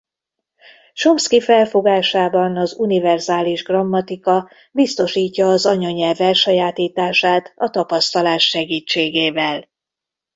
Chomsky 0.93 1.39
felfogásában 1.41 2.57
az 2.57 2.73
univerzális 2.79 3.63
grammatika 3.63 4.49
biztosítja 4.71 5.47
az 5.47 5.65
anyanyelv 5.65 6.21
elsajátítását 6.21 7.53
a 7.55 7.69
tapasztalás 7.69 8.43
segítségével. 8.49 9.67